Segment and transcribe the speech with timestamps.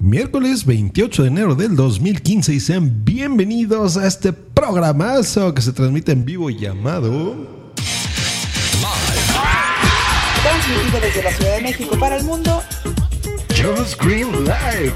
[0.00, 6.12] Miércoles 28 de enero del 2015 y sean bienvenidos a este programazo que se transmite
[6.12, 7.36] en vivo llamado...
[10.42, 12.62] Transmitido desde la Ciudad de México para el mundo.
[13.50, 14.94] Just Green Live.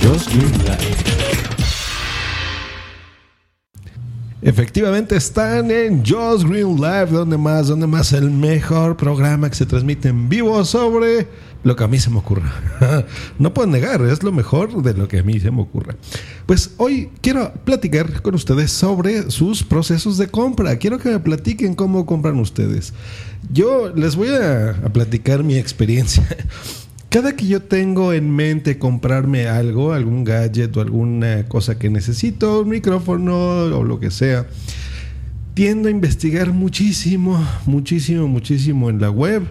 [0.00, 1.39] Just Green Live.
[4.42, 9.66] Efectivamente están en Just Green Live, donde más, donde más el mejor programa que se
[9.66, 11.28] transmite en vivo sobre
[11.62, 12.50] lo que a mí se me ocurra.
[13.38, 15.94] no puedo negar, es lo mejor de lo que a mí se me ocurra.
[16.46, 20.76] Pues hoy quiero platicar con ustedes sobre sus procesos de compra.
[20.76, 22.94] Quiero que me platiquen cómo compran ustedes.
[23.52, 26.26] Yo les voy a, a platicar mi experiencia.
[27.10, 32.60] Cada que yo tengo en mente comprarme algo, algún gadget o alguna cosa que necesito,
[32.60, 34.46] un micrófono o lo que sea,
[35.54, 39.42] tiendo a investigar muchísimo, muchísimo, muchísimo en la web.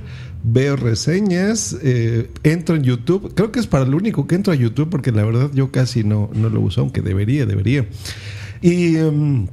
[0.41, 3.33] Veo reseñas, eh, entro en YouTube.
[3.35, 6.05] Creo que es para lo único que entro a YouTube porque la verdad yo casi
[6.05, 7.85] no, no lo uso, aunque debería, debería.
[8.61, 8.95] Y...
[8.95, 9.47] em,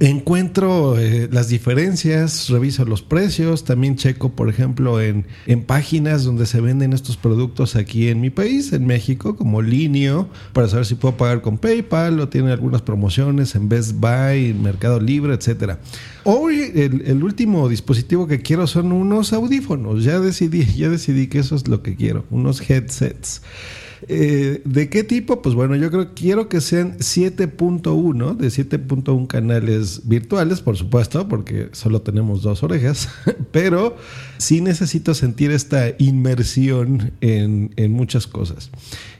[0.00, 6.46] Encuentro eh, las diferencias, reviso los precios, también checo, por ejemplo, en, en, páginas donde
[6.46, 10.94] se venden estos productos aquí en mi país, en México, como Linio, para saber si
[10.94, 15.80] puedo pagar con PayPal o tiene algunas promociones en Best Buy, Mercado Libre, etcétera.
[16.22, 20.04] Hoy el, el, último dispositivo que quiero son unos audífonos.
[20.04, 23.42] Ya decidí, ya decidí que eso es lo que quiero, unos headsets.
[24.06, 25.42] Eh, ¿De qué tipo?
[25.42, 31.68] Pues bueno, yo creo quiero que sean 7.1, de 7.1 canales virtuales, por supuesto, porque
[31.72, 33.08] solo tenemos dos orejas,
[33.50, 33.96] pero
[34.38, 38.70] sí necesito sentir esta inmersión en, en muchas cosas.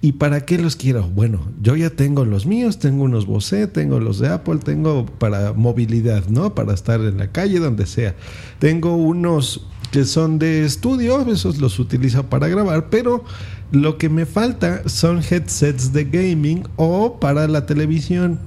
[0.01, 1.09] ¿Y para qué los quiero?
[1.09, 5.53] Bueno, yo ya tengo los míos, tengo unos Bose, tengo los de Apple, tengo para
[5.53, 6.55] movilidad, ¿no?
[6.55, 8.15] Para estar en la calle, donde sea.
[8.61, 13.25] Tengo unos que son de estudio, esos los utilizo para grabar, pero
[13.73, 18.39] lo que me falta son headsets de gaming o para la televisión.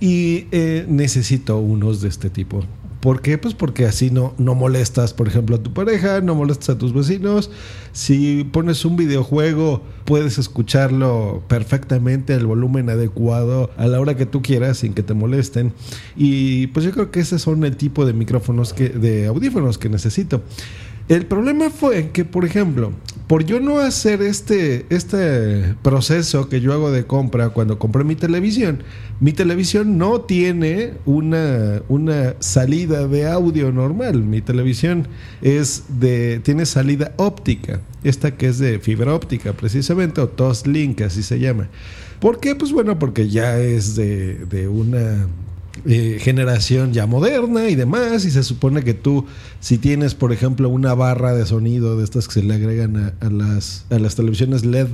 [0.00, 2.62] Y eh, necesito unos de este tipo.
[3.00, 3.38] ¿Por qué?
[3.38, 6.92] Pues porque así no, no molestas, por ejemplo, a tu pareja, no molestas a tus
[6.92, 7.48] vecinos.
[7.92, 14.42] Si pones un videojuego, puedes escucharlo perfectamente al volumen adecuado a la hora que tú
[14.42, 15.72] quieras sin que te molesten.
[16.16, 19.88] Y pues yo creo que ese son el tipo de micrófonos que, de audífonos que
[19.88, 20.42] necesito.
[21.08, 22.92] El problema fue que, por ejemplo,
[23.28, 28.14] por yo no hacer este, este proceso que yo hago de compra cuando compré mi
[28.14, 28.82] televisión,
[29.18, 34.22] mi televisión no tiene una, una salida de audio normal.
[34.22, 35.08] Mi televisión
[35.40, 41.22] es de, tiene salida óptica, esta que es de fibra óptica precisamente, o Toslink, así
[41.22, 41.68] se llama.
[42.20, 42.54] ¿Por qué?
[42.54, 45.26] Pues bueno, porque ya es de, de una
[45.86, 49.26] eh, generación ya moderna y demás, y se supone que tú,
[49.60, 53.14] si tienes, por ejemplo, una barra de sonido de estas que se le agregan a,
[53.20, 54.88] a las, a las televisiones LED,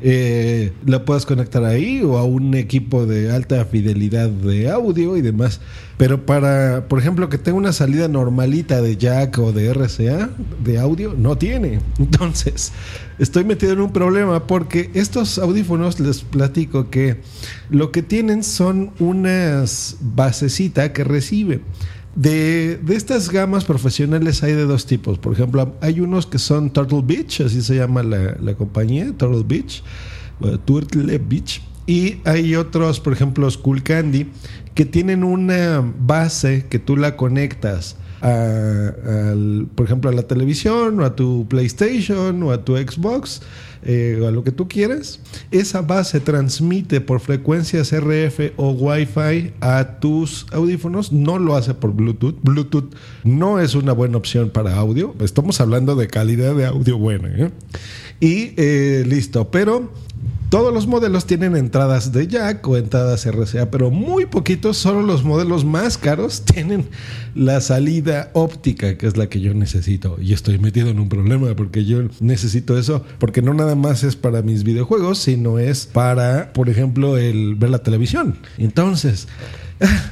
[0.00, 5.22] eh, la puedas conectar ahí o a un equipo de alta fidelidad de audio y
[5.22, 5.60] demás.
[5.96, 10.30] Pero para, por ejemplo, que tenga una salida normalita de jack o de RCA
[10.62, 11.80] de audio, no tiene.
[11.98, 12.72] Entonces,
[13.18, 17.20] estoy metido en un problema porque estos audífonos, les platico que
[17.70, 21.60] lo que tienen son unas basecita que recibe.
[22.14, 25.18] De, de, estas gamas profesionales hay de dos tipos.
[25.18, 29.44] Por ejemplo, hay unos que son Turtle Beach, así se llama la, la compañía, Turtle
[29.46, 29.82] Beach,
[30.64, 31.60] Turtle Beach.
[31.86, 34.28] Y hay otros, por ejemplo, School Candy,
[34.74, 39.34] que tienen una base que tú la conectas a, a,
[39.74, 43.42] por ejemplo, a la televisión o a tu PlayStation o a tu Xbox
[43.86, 45.20] eh, o a lo que tú quieras.
[45.50, 51.12] Esa base transmite por frecuencias RF o Wi-Fi a tus audífonos.
[51.12, 52.36] No lo hace por Bluetooth.
[52.42, 55.14] Bluetooth no es una buena opción para audio.
[55.20, 57.28] Estamos hablando de calidad de audio buena.
[57.28, 57.50] ¿eh?
[58.20, 59.90] Y eh, listo, pero
[60.54, 65.24] todos los modelos tienen entradas de jack o entradas RCA, pero muy poquitos, solo los
[65.24, 66.86] modelos más caros tienen
[67.34, 70.16] la salida óptica, que es la que yo necesito.
[70.20, 74.14] Y estoy metido en un problema porque yo necesito eso, porque no nada más es
[74.14, 78.36] para mis videojuegos, sino es para, por ejemplo, el ver la televisión.
[78.56, 79.26] Entonces,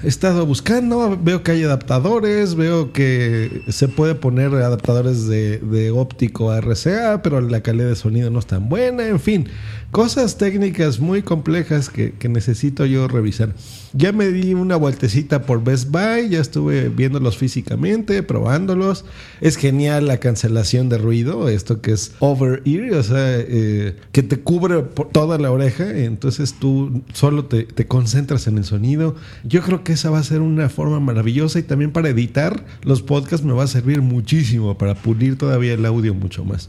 [0.03, 6.53] he estado buscando, veo que hay adaptadores, veo que se puede poner adaptadores de, óptico
[6.55, 9.49] RCA, pero la calidad de sonido no es tan buena, en fin,
[9.91, 13.55] cosas técnicas muy complejas que, que necesito yo revisar.
[13.95, 19.05] Ya me di una vueltecita por Best Buy, ya estuve viéndolos físicamente, probándolos.
[19.43, 24.23] Es genial la cancelación de ruido, esto que es over ear, o sea, eh, que
[24.23, 29.15] te cubre por toda la oreja, entonces tú solo te, te concentras en el sonido.
[29.45, 33.03] Yo creo que esa va a ser una forma maravillosa y también para editar los
[33.03, 36.69] podcasts me va a servir muchísimo para pulir todavía el audio mucho más.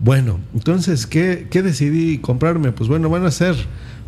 [0.00, 2.70] Bueno, entonces, ¿qué, ¿qué, decidí comprarme?
[2.70, 3.56] Pues bueno, van a ser...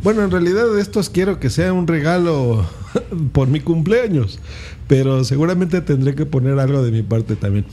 [0.05, 2.65] Bueno, en realidad estos quiero que sea un regalo
[3.33, 4.39] por mi cumpleaños,
[4.87, 7.67] pero seguramente tendré que poner algo de mi parte también.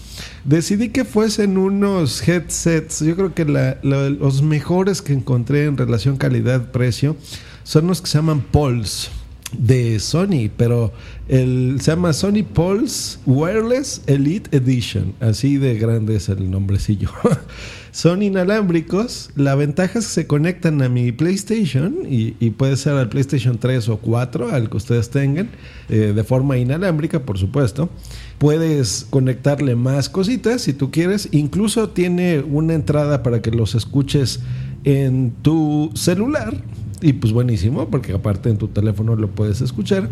[0.44, 7.16] Decidí que fuesen unos headsets, yo creo que los mejores que encontré en relación calidad-precio
[7.63, 9.10] son los que se llaman Pulse
[9.54, 10.92] de Sony, pero
[11.28, 17.10] el, se llama Sony Pulse Wireless Elite Edition, así de grande es el nombrecillo.
[17.92, 23.10] Son inalámbricos, la ventaja es que se conectan a mi PlayStation y, puede ser al
[23.10, 25.50] PlayStation 3 o 4, al que ustedes tengan,
[25.90, 27.90] eh, de forma inalámbrica, por supuesto.
[28.38, 34.42] Puedes conectarle más cositas si tú quieres, incluso tiene una entrada para que los escuches
[34.84, 36.62] en tu celular
[37.02, 40.10] y pues buenísimo, porque aparte en tu teléfono lo puedes escuchar.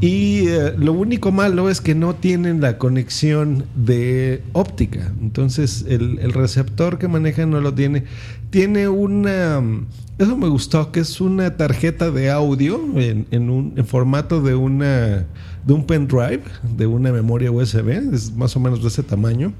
[0.00, 5.12] Y eh, lo único malo es que no tienen la conexión de óptica.
[5.20, 8.04] Entonces el, receptor que manejan no lo tiene.
[8.50, 9.60] Tiene una...
[10.18, 14.56] Eso me gustó, que es una tarjeta de audio en, en un en formato de
[14.56, 15.26] una
[15.68, 16.42] de un pendrive,
[16.76, 19.52] de una memoria USB, es más o menos de ese tamaño.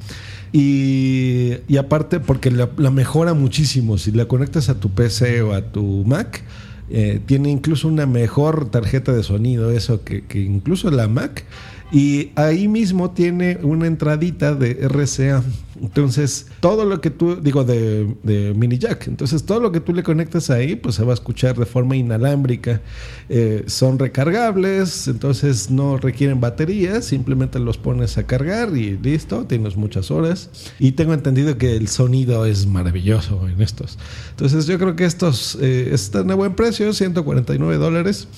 [0.53, 3.99] Y, aparte, porque la, la, mejora muchísimo.
[3.99, 6.43] Si la conectas a tu PC o a tu Mac,
[6.91, 11.45] eh, tiene incluso una mejor tarjeta de sonido, eso que, que incluso la Mac.
[11.93, 15.43] Y ahí mismo tiene una entradita de RCA.
[15.81, 19.93] Entonces, todo lo que tú, digo, de, de, mini jack, entonces todo lo que tú
[19.93, 22.81] le conectas ahí, pues se va a escuchar de forma inalámbrica.
[23.29, 29.77] Eh, son recargables, entonces no requieren baterías, simplemente los pones a cargar y listo, tienes
[29.77, 30.51] muchas horas.
[30.79, 33.99] Y tengo entendido que el sonido es maravilloso en estos.
[34.31, 38.29] Entonces, yo creo que estos eh, están a buen precio, 149 dólares.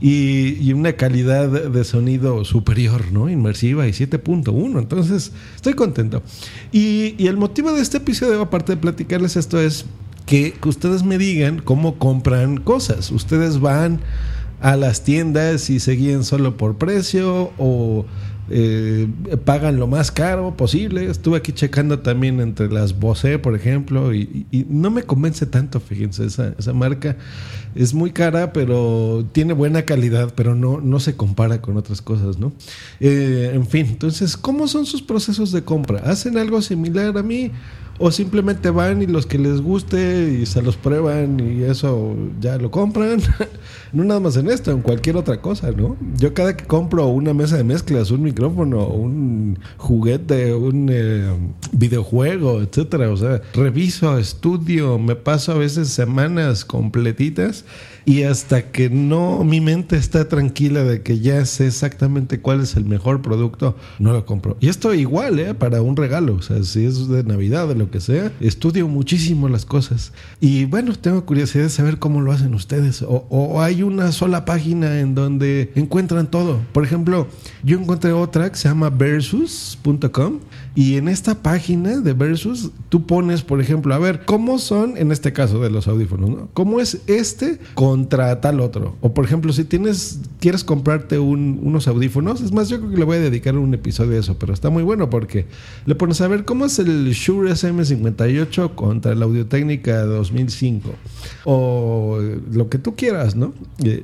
[0.00, 3.28] Y, y, una calidad de sonido superior, ¿no?
[3.28, 4.78] Inmersiva y 7.1.
[4.78, 6.22] Entonces, estoy contento.
[6.72, 9.86] Y, el motivo de este episodio, aparte de platicarles esto, es
[10.26, 13.10] que, que ustedes me digan cómo compran cosas.
[13.10, 14.00] Ustedes van
[14.60, 18.06] a las tiendas y se guían solo por precio o
[18.50, 19.06] eh,
[19.44, 21.10] pagan lo más caro posible.
[21.10, 25.80] Estuve aquí checando también entre las Bose, por ejemplo, y, y, no me convence tanto,
[25.80, 27.16] fíjense, esa, esa, marca
[27.74, 32.38] es muy cara, pero tiene buena calidad, pero no, no se compara con otras cosas,
[32.38, 32.52] ¿no?
[33.00, 36.00] Eh, en fin, entonces, ¿cómo son sus procesos de compra?
[36.00, 37.52] ¿Hacen algo similar a mí?
[37.98, 42.56] O simplemente van y los que les guste y se los prueban y eso ya
[42.56, 43.20] lo compran.
[43.92, 45.96] no nada más en esto, en cualquier otra cosa, ¿no?
[46.16, 51.32] Yo cada que compro una mesa de mezclas, un micrófono, un juguete, un eh,
[51.72, 57.64] videojuego, etcétera, o sea, reviso, estudio, me paso a veces semanas completitas
[58.04, 62.74] y hasta que no mi mente está tranquila de que ya sé exactamente cuál es
[62.74, 64.56] el mejor producto, no lo compro.
[64.60, 65.52] Y esto igual, ¿eh?
[65.52, 69.48] Para un regalo, o sea, si es de Navidad, de lo que sea, estudio muchísimo
[69.48, 70.12] las cosas.
[70.40, 73.02] Y bueno, tengo curiosidad de saber cómo lo hacen ustedes.
[73.02, 76.60] O, o hay una sola página en donde encuentran todo.
[76.72, 77.28] Por ejemplo,
[77.62, 80.40] yo encontré otra que se llama versus.com
[80.78, 85.10] y en esta página de Versus tú pones, por ejemplo, a ver, ¿cómo son, en
[85.10, 86.48] este caso de los audífonos, ¿no?
[86.54, 88.94] ¿Cómo es este contra tal otro?
[89.00, 92.96] O por ejemplo, si tienes, quieres comprarte un, unos audífonos, es más, yo creo que
[92.96, 95.46] le voy a dedicar un episodio a eso, pero está muy bueno porque
[95.84, 100.90] le pones a ver cómo es el Shure SM58 contra la Audio Técnica 2005
[101.44, 102.18] o
[102.52, 103.54] lo que tú quieras, ¿no?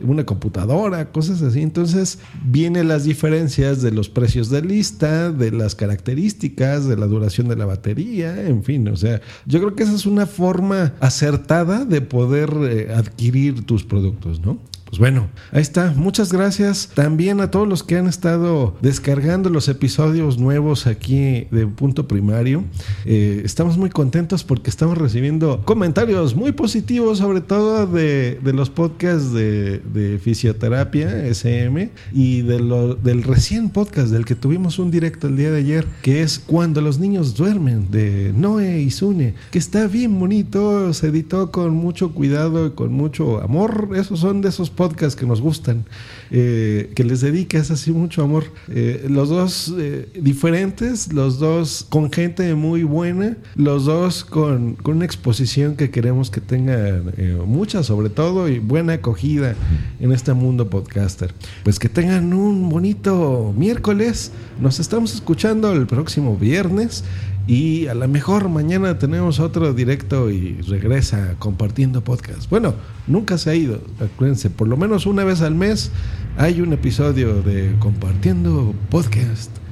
[0.02, 1.62] Una computadora, cosas así.
[1.62, 7.49] Entonces, vienen las diferencias de los precios de lista, de las características de la duración
[7.49, 11.85] de la batería, en fin, o sea, yo creo que esa es una forma acertada
[11.85, 14.59] de poder eh, adquirir tus productos, ¿no?
[14.94, 15.92] Pues bueno, ahí está.
[15.96, 21.66] Muchas gracias también a todos los que han estado descargando los episodios nuevos aquí de
[21.66, 22.62] Punto Primario.
[23.04, 28.70] Eh, estamos muy contentos porque estamos recibiendo comentarios muy positivos, sobre todo de, de los
[28.70, 34.92] podcasts de, de, fisioterapia SM y de lo, del recién podcast del que tuvimos un
[34.92, 39.34] directo el día de ayer, que es Cuando los niños duermen, de Noé y Sune,
[39.50, 43.88] que está bien bonito, se editó con mucho cuidado y con mucho amor.
[43.96, 45.85] Esos son de esos podcasts podcasts que nos gustan,
[46.31, 48.45] eh, que les dediques así mucho amor.
[48.69, 54.97] Eh, los dos eh, diferentes, los dos con gente muy buena, los dos con, con
[54.97, 59.55] una exposición que queremos que tengan eh, mucha sobre todo y buena acogida
[60.04, 61.32] en este mundo podcaster.
[61.62, 64.32] Pues que tengan un bonito miércoles.
[64.61, 67.04] Nos estamos escuchando el próximo viernes.
[67.46, 72.49] Y a lo mejor mañana tenemos otro directo y regresa compartiendo podcast.
[72.50, 72.75] Bueno,
[73.06, 75.90] nunca se ha ido, acuérdense, por lo menos una vez al mes
[76.38, 79.63] hay un episodio de compartiendo podcast.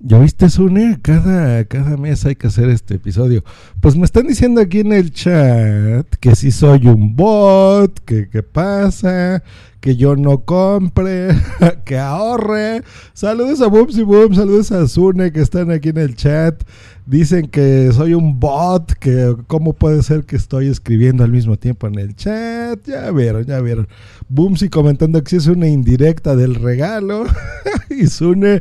[0.00, 0.98] ¿Ya viste, Sune?
[1.00, 3.42] Cada, cada mes hay que hacer este episodio.
[3.80, 8.42] Pues me están diciendo aquí en el chat que si soy un bot, que qué
[8.42, 9.42] pasa,
[9.80, 11.28] que yo no compre,
[11.86, 12.82] que ahorre.
[13.14, 16.62] Saludos a Booms y Boom, saludos a Sune que están aquí en el chat.
[17.06, 21.86] Dicen que soy un bot, que cómo puede ser que estoy escribiendo al mismo tiempo
[21.86, 22.86] en el chat.
[22.86, 23.88] Ya vieron, ya vieron.
[24.28, 27.24] Boomsy comentando que si es una indirecta del regalo.
[27.88, 28.60] y Sune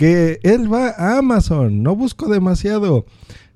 [0.00, 3.04] que él va a Amazon, no busco demasiado.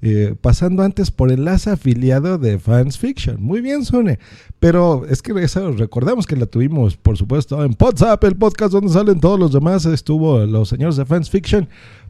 [0.03, 3.43] Eh, pasando antes por enlace afiliado de Fans Fiction.
[3.43, 4.19] Muy bien, Sune.
[4.61, 8.93] Pero es que eso, recordemos que la tuvimos, por supuesto, en WhatsApp, el podcast donde
[8.93, 9.87] salen todos los demás.
[9.87, 11.67] Estuvo los señores de Fans Fiction.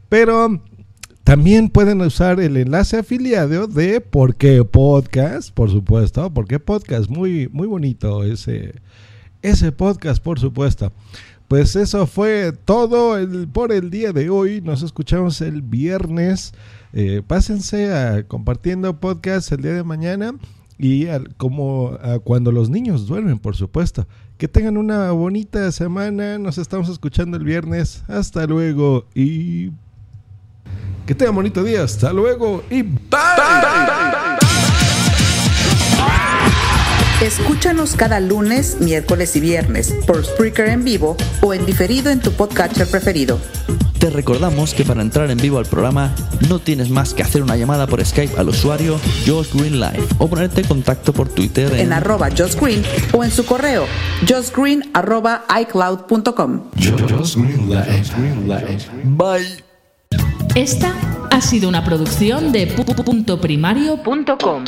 [0.09, 0.61] Pero
[1.23, 6.29] también pueden usar el enlace afiliado de Porque Podcast, por supuesto.
[6.33, 8.81] Porque Podcast, muy, muy bonito ese,
[9.41, 10.91] ese podcast, por supuesto.
[11.47, 13.17] Pues eso fue todo
[13.53, 14.61] por el día de hoy.
[14.61, 16.53] Nos escuchamos el viernes.
[16.93, 20.33] Eh, pásense a compartiendo podcast el día de mañana
[20.77, 24.07] y como cuando los niños duermen, por supuesto.
[24.37, 26.37] Que tengan una bonita semana.
[26.37, 28.03] Nos estamos escuchando el viernes.
[28.07, 29.71] Hasta luego y
[31.05, 31.83] que tengan bonito día.
[31.83, 34.04] Hasta luego y bye.
[37.21, 42.33] Escúchanos cada lunes, miércoles y viernes por Spreaker en vivo o en diferido en tu
[42.33, 43.39] podcatcher preferido.
[43.99, 46.13] Te recordamos que para entrar en vivo al programa
[46.49, 50.27] no tienes más que hacer una llamada por Skype al usuario Josh Green Live o
[50.27, 53.87] ponerte en contacto por Twitter en, arroba Josh Green o en su correo
[54.29, 56.63] joshgreen arroba icloud.com.
[59.05, 59.63] Bye.
[60.53, 60.93] Esta
[61.31, 64.65] ha sido una producción de punto primario.com.